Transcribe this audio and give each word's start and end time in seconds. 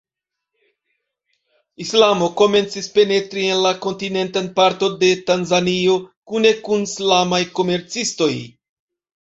Islamo 1.85 2.29
komencis 2.39 2.87
penetri 2.95 3.43
en 3.57 3.61
la 3.65 3.73
kontinentan 3.83 4.49
parton 4.61 4.97
de 5.05 5.13
Tanzanio 5.29 6.01
kune 6.33 6.55
kun 6.67 6.91
islamaj 6.91 7.43
komercistoj. 7.61 8.33